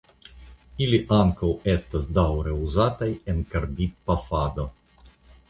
Ili 0.85 0.99
ankaŭ 1.17 1.49
estas 1.73 2.07
daŭre 2.15 2.55
uzataj 2.69 3.11
en 3.35 3.45
karbidpafado. 3.53 4.69